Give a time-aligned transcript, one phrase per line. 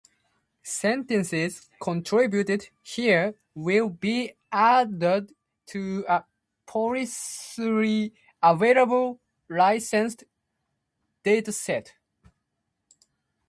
[0.63, 5.31] Sentences contributed here will be added
[5.67, 6.25] to a
[6.65, 8.11] publicly
[8.41, 10.23] available licensed
[11.23, 11.89] dataset.